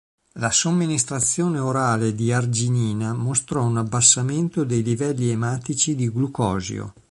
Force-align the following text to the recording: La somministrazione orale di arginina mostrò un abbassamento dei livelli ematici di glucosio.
La 0.39 0.49
somministrazione 0.49 1.59
orale 1.59 2.15
di 2.15 2.33
arginina 2.33 3.13
mostrò 3.13 3.63
un 3.63 3.77
abbassamento 3.77 4.63
dei 4.63 4.81
livelli 4.81 5.29
ematici 5.29 5.93
di 5.93 6.09
glucosio. 6.11 6.93